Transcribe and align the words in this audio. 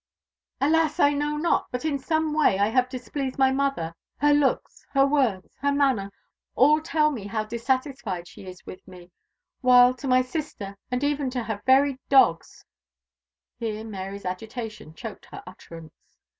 "Alas! 0.59 0.99
I 0.99 1.13
know 1.13 1.37
not; 1.37 1.67
but 1.71 1.85
in 1.85 1.99
some 1.99 2.33
way 2.33 2.57
I 2.57 2.69
have 2.69 2.89
displeased 2.89 3.37
my 3.37 3.51
mother; 3.51 3.93
her 4.17 4.33
looks 4.33 4.83
her 4.93 5.05
words 5.05 5.55
her 5.61 5.71
manner 5.71 6.11
all 6.55 6.81
tell 6.81 7.11
me 7.11 7.27
how 7.27 7.43
dissatisfied 7.43 8.27
she 8.27 8.47
is 8.47 8.65
with 8.65 8.87
me; 8.87 9.11
while 9.61 9.93
to 9.93 10.07
my 10.07 10.23
sister, 10.23 10.75
and 10.89 11.03
even 11.03 11.29
to 11.29 11.43
her 11.43 11.61
very 11.67 11.99
dogs 12.09 12.65
Here 13.59 13.83
Mary's 13.83 14.25
agitation 14.25 14.95
choked 14.95 15.27
her 15.27 15.43
utterance. 15.45 15.93